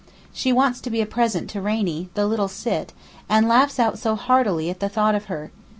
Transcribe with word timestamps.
She 0.33 0.51
wants 0.51 0.81
to 0.81 0.89
be 0.89 0.99
a 0.99 1.05
present 1.05 1.47
to 1.51 1.61
Rainie, 1.61 2.09
the 2.15 2.25
little 2.25 2.47
Sitt, 2.47 2.91
and 3.29 3.47
laughs 3.47 3.77
out 3.77 3.99
so 3.99 4.15
heartily 4.15 4.71
at 4.71 4.79
the 4.79 4.89
thought 4.89 5.13
of 5.13 5.25
her. 5.25 5.51